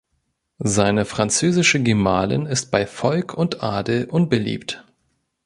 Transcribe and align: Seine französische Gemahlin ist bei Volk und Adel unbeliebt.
Seine 0.57 1.05
französische 1.05 1.79
Gemahlin 1.79 2.47
ist 2.47 2.71
bei 2.71 2.87
Volk 2.87 3.35
und 3.35 3.61
Adel 3.61 4.05
unbeliebt. 4.05 4.83